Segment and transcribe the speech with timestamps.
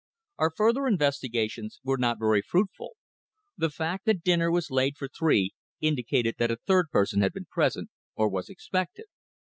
[0.39, 2.93] Our further investigations were not very fruitful.
[3.55, 7.45] The fact that dinner was laid for three indicated that a third person had been
[7.45, 9.05] present, or was expected.